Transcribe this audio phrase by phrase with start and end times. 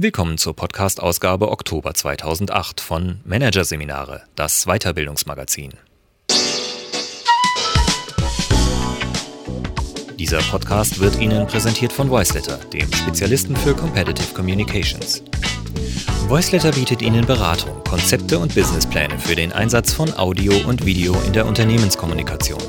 [0.00, 5.72] Willkommen zur Podcast-Ausgabe Oktober 2008 von Managerseminare, das Weiterbildungsmagazin.
[10.16, 15.24] Dieser Podcast wird Ihnen präsentiert von Voiceletter, dem Spezialisten für Competitive Communications.
[16.28, 21.32] Voiceletter bietet Ihnen Beratung, Konzepte und Businesspläne für den Einsatz von Audio und Video in
[21.32, 22.62] der Unternehmenskommunikation.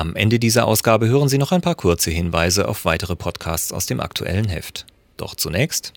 [0.00, 3.84] Am Ende dieser Ausgabe hören Sie noch ein paar kurze Hinweise auf weitere Podcasts aus
[3.84, 4.86] dem aktuellen Heft.
[5.18, 5.92] Doch zunächst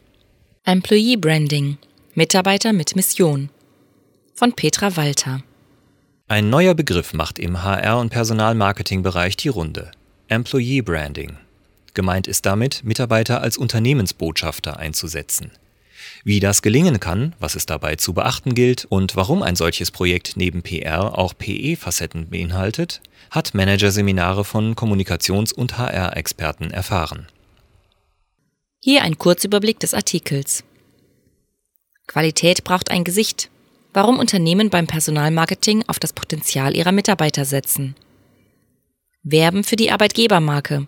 [0.65, 1.77] Employee Branding
[2.13, 3.49] Mitarbeiter mit Mission
[4.35, 5.41] von Petra Walter.
[6.27, 9.91] Ein neuer Begriff macht im HR- und Personalmarketingbereich die Runde.
[10.27, 11.37] Employee Branding.
[11.93, 15.51] Gemeint ist damit, Mitarbeiter als Unternehmensbotschafter einzusetzen.
[16.23, 20.33] Wie das gelingen kann, was es dabei zu beachten gilt und warum ein solches Projekt
[20.35, 27.27] neben PR auch PE-Facetten beinhaltet, hat Managerseminare von Kommunikations- und HR-Experten erfahren.
[28.79, 30.63] Hier ein Kurzüberblick des Artikels.
[32.07, 33.49] Qualität braucht ein Gesicht.
[33.93, 37.95] Warum Unternehmen beim Personalmarketing auf das Potenzial ihrer Mitarbeiter setzen.
[39.23, 40.87] Werben für die Arbeitgebermarke.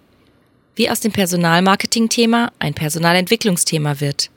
[0.76, 4.30] Wie aus dem Personalmarketing-Thema ein Personalentwicklungsthema wird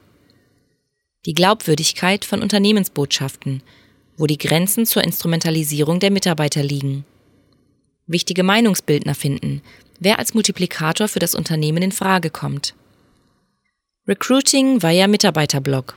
[1.26, 3.62] die Glaubwürdigkeit von Unternehmensbotschaften,
[4.16, 7.04] wo die Grenzen zur Instrumentalisierung der Mitarbeiter liegen.
[8.06, 9.62] Wichtige Meinungsbildner finden,
[10.00, 12.74] wer als Multiplikator für das Unternehmen in Frage kommt.
[14.06, 15.96] Recruiting via Mitarbeiterblog.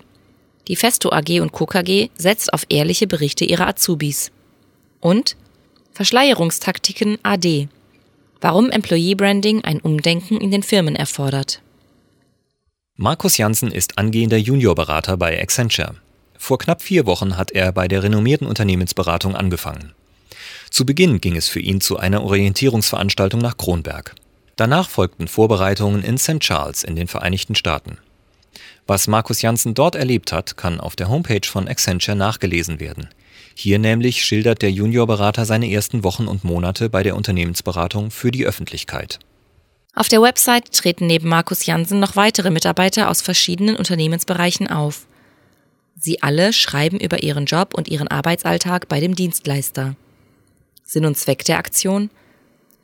[0.68, 1.66] Die Festo AG und Co.
[1.66, 4.32] KG setzt auf ehrliche Berichte ihrer Azubis.
[5.00, 5.38] Und
[5.94, 7.70] Verschleierungstaktiken AD.
[8.42, 11.62] Warum Employee Branding ein Umdenken in den Firmen erfordert.
[13.02, 15.96] Markus Janssen ist angehender Juniorberater bei Accenture.
[16.38, 19.94] Vor knapp vier Wochen hat er bei der renommierten Unternehmensberatung angefangen.
[20.70, 24.14] Zu Beginn ging es für ihn zu einer Orientierungsveranstaltung nach Kronberg.
[24.56, 26.42] Danach folgten Vorbereitungen in St.
[26.42, 27.98] Charles in den Vereinigten Staaten.
[28.86, 33.10] Was Markus Janssen dort erlebt hat, kann auf der Homepage von Accenture nachgelesen werden.
[33.56, 38.46] Hier nämlich schildert der Juniorberater seine ersten Wochen und Monate bei der Unternehmensberatung für die
[38.46, 39.18] Öffentlichkeit.
[39.94, 45.06] Auf der Website treten neben Markus Jansen noch weitere Mitarbeiter aus verschiedenen Unternehmensbereichen auf.
[45.96, 49.96] Sie alle schreiben über ihren Job und ihren Arbeitsalltag bei dem Dienstleister.
[50.84, 52.10] Sinn und Zweck der Aktion?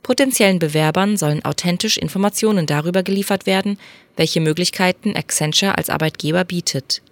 [0.02, 3.78] Potenziellen Bewerbern sollen authentisch Informationen darüber geliefert werden,
[4.16, 7.02] welche Möglichkeiten Accenture als Arbeitgeber bietet.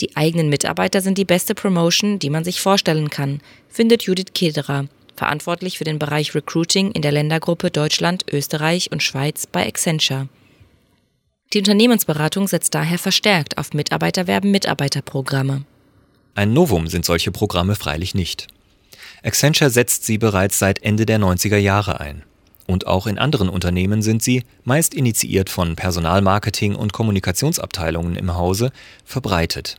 [0.00, 4.86] Die eigenen Mitarbeiter sind die beste Promotion, die man sich vorstellen kann, findet Judith Kederer,
[5.20, 10.30] verantwortlich für den Bereich Recruiting in der Ländergruppe Deutschland, Österreich und Schweiz bei Accenture.
[11.52, 15.66] Die Unternehmensberatung setzt daher verstärkt auf Mitarbeiterwerben Mitarbeiterprogramme.
[16.34, 18.46] Ein Novum sind solche Programme freilich nicht.
[19.22, 22.22] Accenture setzt sie bereits seit Ende der 90er Jahre ein.
[22.66, 28.72] Und auch in anderen Unternehmen sind sie, meist initiiert von Personalmarketing und Kommunikationsabteilungen im Hause,
[29.04, 29.76] verbreitet.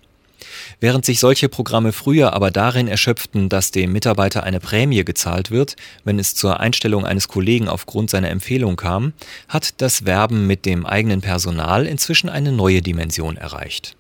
[0.79, 5.75] Während sich solche Programme früher aber darin erschöpften, dass dem Mitarbeiter eine Prämie gezahlt wird,
[6.03, 9.13] wenn es zur Einstellung eines Kollegen aufgrund seiner Empfehlung kam,
[9.47, 13.96] hat das Werben mit dem eigenen Personal inzwischen eine neue Dimension erreicht.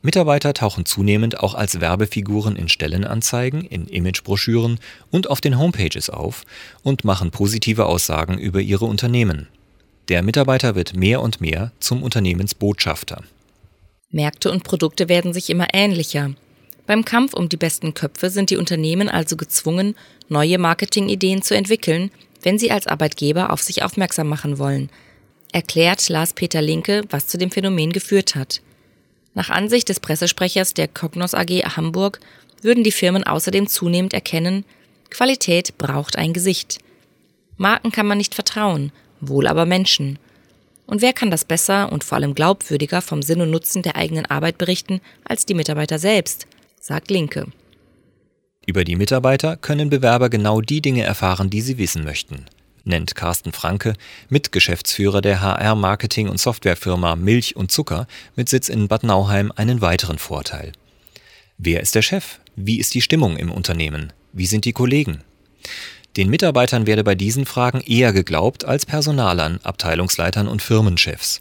[0.00, 4.78] Mitarbeiter tauchen zunehmend auch als Werbefiguren in Stellenanzeigen, in Imagebroschüren
[5.10, 6.44] und auf den Homepages auf
[6.84, 9.48] und machen positive Aussagen über ihre Unternehmen.
[10.08, 13.24] Der Mitarbeiter wird mehr und mehr zum Unternehmensbotschafter.
[14.10, 16.34] Märkte und Produkte werden sich immer ähnlicher.
[16.86, 19.94] Beim Kampf um die besten Köpfe sind die Unternehmen also gezwungen,
[20.28, 22.10] neue Marketingideen zu entwickeln,
[22.42, 24.88] wenn sie als Arbeitgeber auf sich aufmerksam machen wollen,
[25.52, 28.62] erklärt Lars-Peter Linke, was zu dem Phänomen geführt hat.
[29.34, 32.20] Nach Ansicht des Pressesprechers der Cognos AG Hamburg
[32.62, 34.64] würden die Firmen außerdem zunehmend erkennen,
[35.10, 36.78] Qualität braucht ein Gesicht.
[37.56, 40.18] Marken kann man nicht vertrauen, wohl aber Menschen.
[40.88, 44.24] Und wer kann das besser und vor allem glaubwürdiger vom Sinn und Nutzen der eigenen
[44.24, 46.46] Arbeit berichten als die Mitarbeiter selbst,
[46.80, 47.46] sagt Linke.
[48.66, 52.46] Über die Mitarbeiter können Bewerber genau die Dinge erfahren, die sie wissen möchten,
[52.84, 53.92] nennt Carsten Franke,
[54.30, 60.18] Mitgeschäftsführer der HR-Marketing- und Softwarefirma Milch und Zucker mit Sitz in Bad Nauheim, einen weiteren
[60.18, 60.72] Vorteil.
[61.58, 62.38] Wer ist der Chef?
[62.56, 64.14] Wie ist die Stimmung im Unternehmen?
[64.32, 65.22] Wie sind die Kollegen?
[66.16, 71.40] Den Mitarbeitern werde bei diesen Fragen eher geglaubt als Personalern, Abteilungsleitern und Firmenchefs.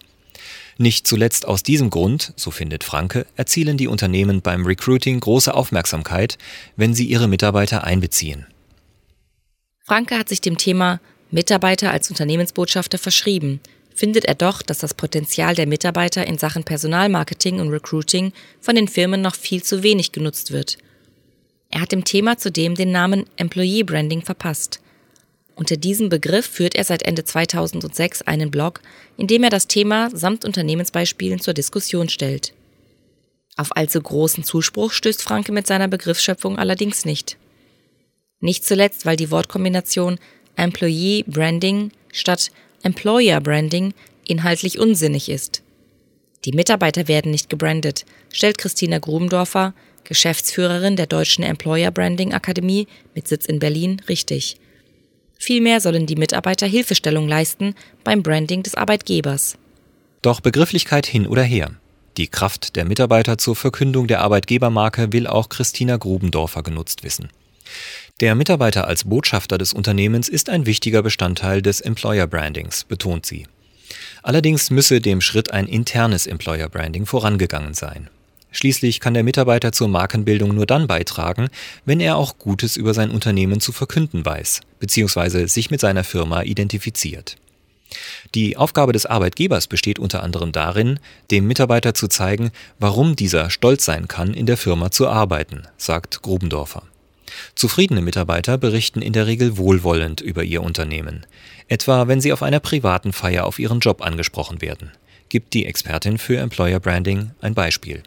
[0.78, 6.38] Nicht zuletzt aus diesem Grund, so findet Franke, erzielen die Unternehmen beim Recruiting große Aufmerksamkeit,
[6.75, 8.46] wenn sie ihre Mitarbeiter einbeziehen.
[9.84, 11.00] Franke hat sich dem Thema
[11.31, 13.60] Mitarbeiter als Unternehmensbotschafter verschrieben,
[13.96, 18.31] findet er doch, dass das Potenzial der Mitarbeiter in Sachen Personalmarketing und Recruiting
[18.62, 20.78] von den Firmen noch viel zu wenig genutzt wird
[21.77, 24.79] er hat dem Thema zudem den Namen Employee Branding verpasst.
[25.53, 28.81] Unter diesem Begriff führt er seit Ende 2006 einen Blog,
[29.15, 32.56] in dem er das Thema samt Unternehmensbeispielen zur Diskussion stellt.
[33.57, 37.38] Auf allzu großen Zuspruch stößt Franke mit seiner Begriffsschöpfung allerdings nicht.
[38.39, 40.18] Nicht zuletzt, weil die Wortkombination
[40.56, 42.50] Employee Branding statt
[42.81, 43.94] Employer Branding
[44.25, 45.62] inhaltlich unsinnig ist.
[46.44, 48.03] Die Mitarbeiter werden nicht gebrandet,
[48.33, 49.75] stellt Christina Grubendorfer,
[50.07, 54.56] Geschäftsführerin der Deutschen Employer Branding Akademie mit Sitz in Berlin, richtig.
[55.38, 57.75] Vielmehr sollen die Mitarbeiter Hilfestellung leisten
[58.06, 59.57] beim Branding des Arbeitgebers.
[60.21, 61.71] Doch Begrifflichkeit hin oder her.
[62.15, 67.30] Die Kraft der Mitarbeiter zur Verkündung der Arbeitgebermarke will auch Christina Grubendorfer genutzt wissen.
[68.21, 73.45] Der Mitarbeiter als Botschafter des Unternehmens ist ein wichtiger Bestandteil des Employer Brandings, betont sie.
[74.24, 78.10] Allerdings müsse dem Schritt ein internes Employer Branding vorangegangen sein.
[78.57, 81.50] Schließlich kann der Mitarbeiter zur Markenbildung nur dann beitragen,
[81.86, 85.45] wenn er auch Gutes über sein Unternehmen zu verkünden weiß, bzw.
[85.45, 87.36] sich mit seiner Firma identifiziert.
[88.33, 91.00] Die Aufgabe des Arbeitgebers besteht unter anderem darin,
[91.30, 92.50] dem Mitarbeiter zu zeigen,
[92.80, 96.81] warum dieser stolz sein kann, in der Firma zu arbeiten, sagt Grubendorfer.
[97.53, 101.27] Zufriedene Mitarbeiter berichten in der Regel wohlwollend über ihr Unternehmen,
[101.68, 104.94] etwa wenn sie auf einer privaten Feier auf ihren Job angesprochen werden.
[105.30, 108.01] Gibt die Expertin für Employer Branding ein Beispiel.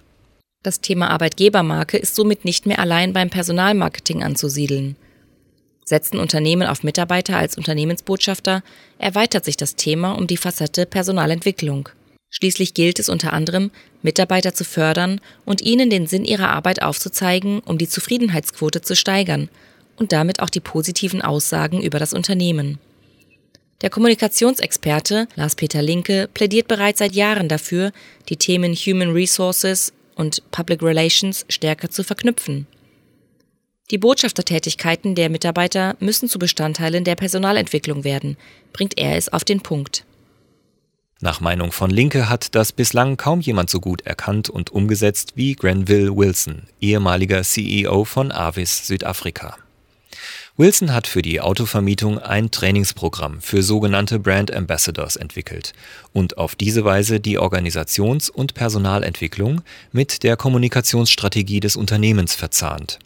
[0.63, 4.97] Das Thema Arbeitgebermarke ist somit nicht mehr allein beim Personalmarketing anzusiedeln.
[5.87, 8.63] Setzen Unternehmen auf Mitarbeiter als Unternehmensbotschafter,
[8.99, 11.89] erweitert sich das Thema um die Facette Personalentwicklung.
[12.29, 13.71] Schließlich gilt es unter anderem,
[14.03, 19.49] Mitarbeiter zu fördern und ihnen den Sinn ihrer Arbeit aufzuzeigen, um die Zufriedenheitsquote zu steigern
[19.97, 22.79] und damit auch die positiven Aussagen über das Unternehmen.
[23.81, 27.93] Der Kommunikationsexperte Lars-Peter Linke plädiert bereits seit Jahren dafür,
[28.29, 32.67] die Themen Human Resources, und Public Relations stärker zu verknüpfen.
[33.91, 38.37] Die Botschaftertätigkeiten der Mitarbeiter müssen zu Bestandteilen der Personalentwicklung werden,
[38.73, 40.05] bringt er es auf den Punkt.
[41.21, 45.55] Nach Meinung von Linke hat das bislang kaum jemand so gut erkannt und umgesetzt wie
[45.55, 49.57] Grenville Wilson, ehemaliger CEO von Avis Südafrika.
[50.57, 55.73] Wilson hat für die Autovermietung ein Trainingsprogramm für sogenannte Brand Ambassadors entwickelt
[56.13, 59.63] und auf diese Weise die Organisations- und Personalentwicklung
[59.93, 62.99] mit der Kommunikationsstrategie des Unternehmens verzahnt.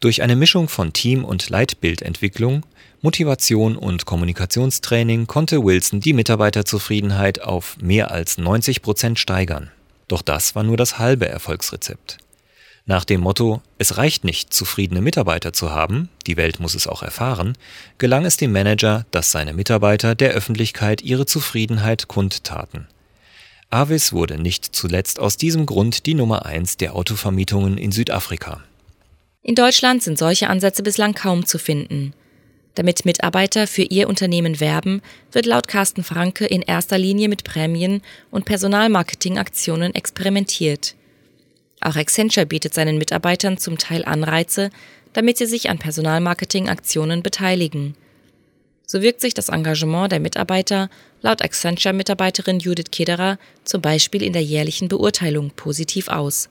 [0.00, 2.64] Durch eine Mischung von Team- und Leitbildentwicklung,
[3.02, 9.70] Motivation und Kommunikationstraining konnte Wilson die Mitarbeiterzufriedenheit auf mehr als 90 Prozent steigern.
[10.08, 12.18] Doch das war nur das halbe Erfolgsrezept.
[12.86, 17.02] Nach dem Motto Es reicht nicht, zufriedene Mitarbeiter zu haben, die Welt muss es auch
[17.02, 17.56] erfahren,
[17.96, 22.86] gelang es dem Manager, dass seine Mitarbeiter der Öffentlichkeit ihre Zufriedenheit kundtaten.
[23.70, 28.62] Avis wurde nicht zuletzt aus diesem Grund die Nummer eins der Autovermietungen in Südafrika.
[29.42, 32.12] In Deutschland sind solche Ansätze bislang kaum zu finden.
[32.74, 35.00] Damit Mitarbeiter für ihr Unternehmen werben,
[35.32, 40.96] wird laut Carsten Franke in erster Linie mit Prämien und Personalmarketingaktionen experimentiert.
[41.80, 44.70] Auch Accenture bietet seinen Mitarbeitern zum Teil Anreize,
[45.12, 47.94] damit sie sich an Personalmarketing-Aktionen beteiligen.
[48.86, 50.90] So wirkt sich das Engagement der Mitarbeiter
[51.22, 56.50] laut Accenture-Mitarbeiterin Judith Kederer zum Beispiel in der jährlichen Beurteilung positiv aus.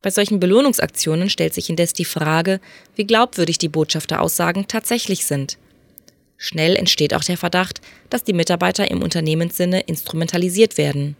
[0.00, 2.60] Bei solchen Belohnungsaktionen stellt sich indes die Frage,
[2.94, 5.58] wie glaubwürdig die Botschafteraussagen tatsächlich sind.
[6.36, 11.16] Schnell entsteht auch der Verdacht, dass die Mitarbeiter im Unternehmenssinne instrumentalisiert werden.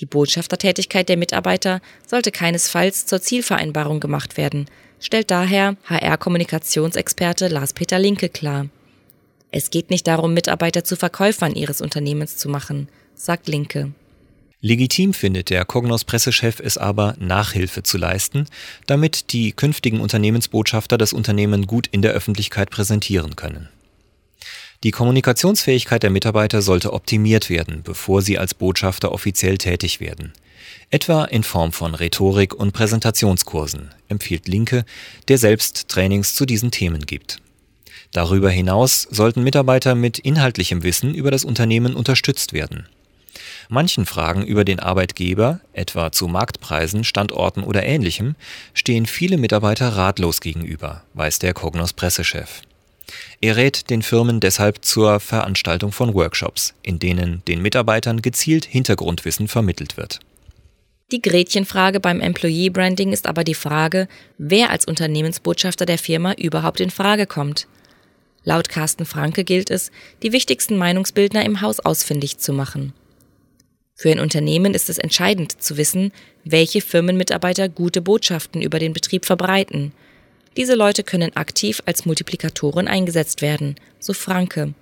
[0.00, 4.66] Die Botschaftertätigkeit der Mitarbeiter sollte keinesfalls zur Zielvereinbarung gemacht werden,
[4.98, 8.66] stellt daher HR-Kommunikationsexperte Lars-Peter Linke klar.
[9.50, 13.92] Es geht nicht darum, Mitarbeiter zu Verkäufern ihres Unternehmens zu machen, sagt Linke.
[14.62, 18.46] Legitim findet der Cognos-Pressechef es aber, Nachhilfe zu leisten,
[18.86, 23.68] damit die künftigen Unternehmensbotschafter das Unternehmen gut in der Öffentlichkeit präsentieren können.
[24.82, 30.32] Die Kommunikationsfähigkeit der Mitarbeiter sollte optimiert werden, bevor sie als Botschafter offiziell tätig werden.
[30.88, 34.86] Etwa in Form von Rhetorik und Präsentationskursen, empfiehlt Linke,
[35.28, 37.42] der selbst Trainings zu diesen Themen gibt.
[38.12, 42.88] Darüber hinaus sollten Mitarbeiter mit inhaltlichem Wissen über das Unternehmen unterstützt werden.
[43.68, 48.34] Manchen Fragen über den Arbeitgeber, etwa zu Marktpreisen, Standorten oder ähnlichem,
[48.72, 52.62] stehen viele Mitarbeiter ratlos gegenüber, weiß der Cognos Pressechef.
[53.40, 59.48] Er rät den Firmen deshalb zur Veranstaltung von Workshops, in denen den Mitarbeitern gezielt Hintergrundwissen
[59.48, 60.20] vermittelt wird.
[61.12, 64.06] Die Gretchenfrage beim Employee Branding ist aber die Frage,
[64.38, 67.66] wer als Unternehmensbotschafter der Firma überhaupt in Frage kommt.
[68.44, 69.90] Laut Carsten Franke gilt es,
[70.22, 72.92] die wichtigsten Meinungsbildner im Haus ausfindig zu machen.
[73.94, 76.12] Für ein Unternehmen ist es entscheidend zu wissen,
[76.44, 79.92] welche Firmenmitarbeiter gute Botschaften über den Betrieb verbreiten–
[80.56, 84.74] Diese Leute können aktiv als Multiplikatoren eingesetzt werden, so Franke.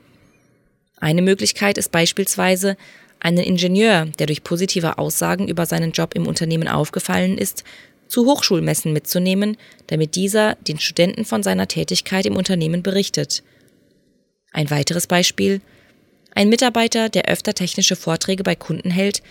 [0.99, 2.77] Eine Möglichkeit ist beispielsweise,
[3.21, 7.65] einen Ingenieur, der durch positive Aussagen über seinen Job im Unternehmen aufgefallen ist,
[8.07, 9.57] zu Hochschulmessen mitzunehmen,
[9.89, 13.43] damit dieser den Studenten von seiner Tätigkeit im Unternehmen berichtet.
[14.53, 15.61] Ein weiteres Beispiel
[16.39, 19.23] ein Mitarbeiter, der öfter technische Vorträge bei Kunden hält,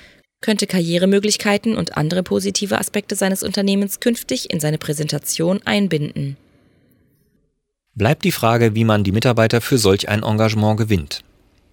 [0.42, 6.38] könnte Karrieremöglichkeiten und andere positive Aspekte seines Unternehmens künftig in seine Präsentation einbinden.
[7.96, 11.24] Bleibt die Frage, wie man die Mitarbeiter für solch ein Engagement gewinnt.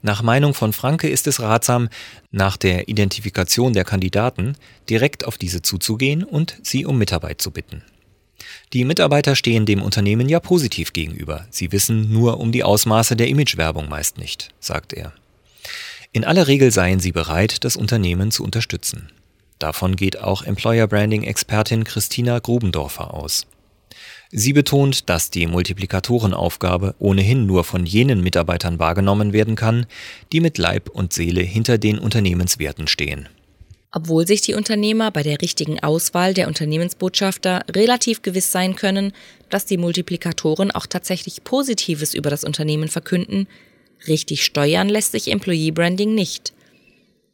[0.00, 1.88] Nach Meinung von Franke ist es ratsam,
[2.30, 4.54] nach der Identifikation der Kandidaten
[4.88, 7.83] direkt auf diese zuzugehen und sie um Mitarbeit zu bitten.
[8.73, 11.47] Die Mitarbeiter stehen dem Unternehmen ja positiv gegenüber.
[11.50, 15.12] Sie wissen nur um die Ausmaße der Imagewerbung meist nicht, sagt er.
[16.14, 19.11] In aller Regel seien sie bereit, das Unternehmen zu unterstützen.
[19.59, 23.49] Davon geht auch Employer Branding Expertin Christina Grubendorfer aus.
[24.30, 29.87] Sie betont, dass die Multiplikatorenaufgabe ohnehin nur von jenen Mitarbeitern wahrgenommen werden kann,
[30.33, 33.28] die mit Leib und Seele hinter den Unternehmenswerten stehen.
[33.90, 39.12] Obwohl sich die Unternehmer bei der richtigen Auswahl der Unternehmensbotschafter relativ gewiss sein können,
[39.50, 43.49] dass die Multiplikatoren auch tatsächlich Positives über das Unternehmen verkünden,
[44.08, 46.52] richtig steuern lässt sich Employee Branding nicht.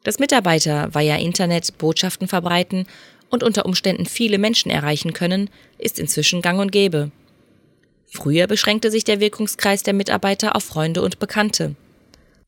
[0.02, 2.86] Dass Mitarbeiter via Internet Botschaften verbreiten
[3.28, 7.10] und unter Umständen viele Menschen erreichen können, ist inzwischen gang und gäbe.
[8.06, 11.76] Früher beschränkte sich der Wirkungskreis der Mitarbeiter auf Freunde und Bekannte.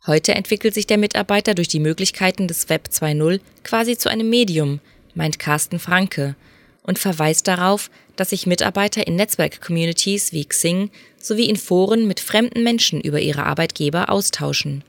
[0.06, 4.80] Heute entwickelt sich der Mitarbeiter durch die Möglichkeiten des Web 2.0 quasi zu einem Medium,
[5.14, 6.34] meint Carsten Franke,
[6.82, 10.90] und verweist darauf, dass sich Mitarbeiter in Netzwerk-Communities wie Xing
[11.22, 14.84] sowie in Foren mit fremden Menschen über ihre Arbeitgeber austauschen.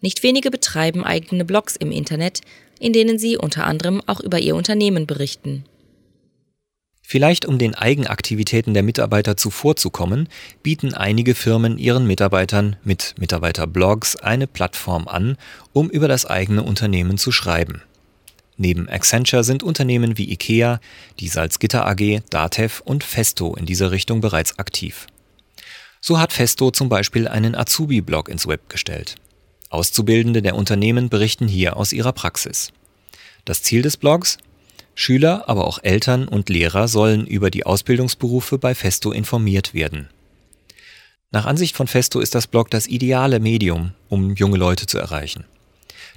[0.00, 2.40] Nicht wenige betreiben eigene Blogs im Internet,
[2.78, 5.64] in denen sie unter anderem auch über ihr Unternehmen berichten.
[7.08, 10.28] Vielleicht um den Eigenaktivitäten der Mitarbeiter zuvorzukommen,
[10.64, 15.36] bieten einige Firmen ihren Mitarbeitern mit Mitarbeiterblogs eine Plattform an,
[15.72, 17.80] um über das eigene Unternehmen zu schreiben.
[18.56, 20.80] Neben Accenture sind Unternehmen wie IKEA,
[21.20, 25.06] die Salzgitter AG, Datev und Festo in dieser Richtung bereits aktiv.
[26.00, 29.16] So hat Festo zum Beispiel einen Azubi-Blog ins Web gestellt.
[29.70, 32.72] Auszubildende der Unternehmen berichten hier aus ihrer Praxis.
[33.44, 34.38] Das Ziel des Blogs?
[34.94, 40.08] Schüler, aber auch Eltern und Lehrer sollen über die Ausbildungsberufe bei Festo informiert werden.
[41.32, 45.44] Nach Ansicht von Festo ist das Blog das ideale Medium, um junge Leute zu erreichen.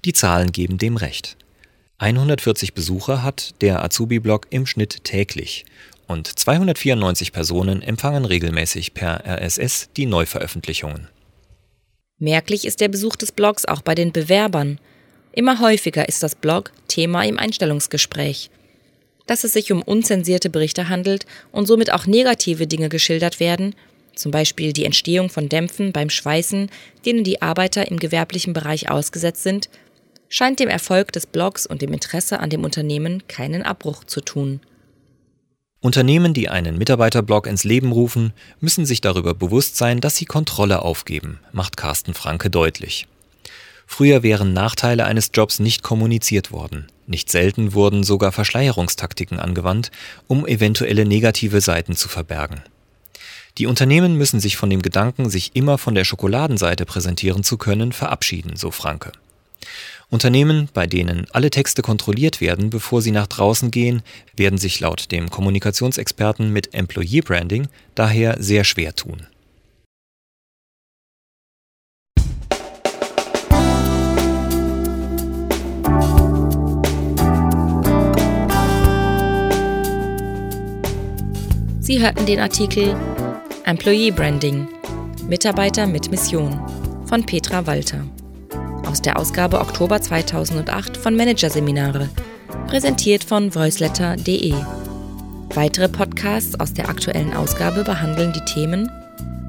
[0.05, 1.35] Die Zahlen geben dem recht.
[1.97, 5.65] 140 Besucher hat der Azubi-Blog im Schnitt täglich
[6.09, 11.07] und 294 Personen empfangen regelmäßig per RSS die Neuveröffentlichungen.
[12.17, 14.79] Merklich ist der Besuch des Blogs auch bei den Bewerbern.
[15.31, 18.49] Immer häufiger ist das Blog Thema im Einstellungsgespräch.
[19.27, 23.75] Dass es sich um unzensierte Berichte handelt und somit auch negative Dinge geschildert werden,
[24.15, 26.69] zum Beispiel die Entstehung von Dämpfen beim Schweißen,
[27.05, 29.69] denen die Arbeiter im gewerblichen Bereich ausgesetzt sind,
[30.27, 34.59] scheint dem Erfolg des Blogs und dem Interesse an dem Unternehmen keinen Abbruch zu tun.
[35.81, 40.81] Unternehmen, die einen Mitarbeiterblog ins Leben rufen, müssen sich darüber bewusst sein, dass sie Kontrolle
[40.81, 43.07] aufgeben, macht Carsten Franke deutlich.
[43.87, 46.87] Früher wären Nachteile eines Jobs nicht kommuniziert worden.
[47.07, 49.89] Nicht selten wurden sogar Verschleierungstaktiken angewandt,
[50.27, 52.61] um eventuelle negative Seiten zu verbergen.
[53.57, 57.93] Die Unternehmen müssen sich von dem Gedanken, sich immer von der Schokoladenseite präsentieren zu können,
[57.93, 59.11] verabschieden, so Franke.
[60.11, 64.01] Unternehmen, bei denen alle Texte kontrolliert werden, bevor sie nach draußen gehen,
[64.35, 69.27] werden sich laut dem Kommunikationsexperten mit Employee Branding daher sehr schwer tun.
[81.79, 82.95] Sie hörten den Artikel
[83.63, 84.67] Employee Branding
[85.27, 86.59] Mitarbeiter mit Mission
[87.07, 88.05] von Petra Walter
[88.89, 92.09] aus der Ausgabe Oktober 2008 von Managerseminare,
[92.67, 94.55] präsentiert von voiceletter.de.
[95.53, 98.89] Weitere Podcasts aus der aktuellen Ausgabe behandeln die Themen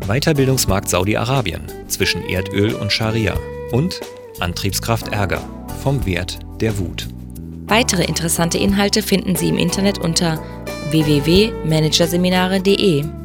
[0.07, 3.35] Weiterbildungsmarkt Saudi-Arabien zwischen Erdöl und Scharia
[3.73, 4.01] und
[4.41, 5.43] Antriebskraft Ärger
[5.83, 7.09] vom Wert der Wut.
[7.67, 10.43] Weitere interessante Inhalte finden Sie im Internet unter
[10.91, 13.20] www.managerseminare.de.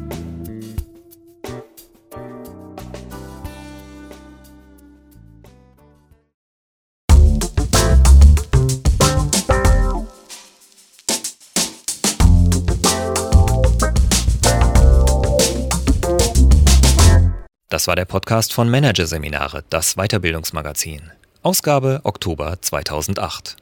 [17.76, 21.02] Das war der Podcast von Managerseminare, das Weiterbildungsmagazin.
[21.42, 23.56] Ausgabe Oktober 2008.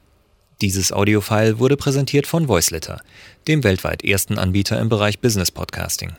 [0.61, 3.01] Dieses Audiofile wurde präsentiert von Voiceletter,
[3.49, 6.13] dem weltweit ersten Anbieter im Bereich Business Podcasting.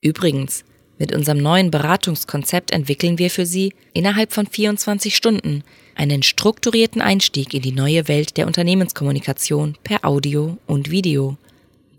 [0.00, 0.64] Übrigens,
[0.96, 5.64] mit unserem neuen Beratungskonzept entwickeln wir für Sie innerhalb von 24 Stunden
[5.96, 11.36] einen strukturierten Einstieg in die neue Welt der Unternehmenskommunikation per Audio und Video.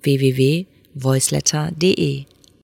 [0.01, 2.25] www.voiceletter.de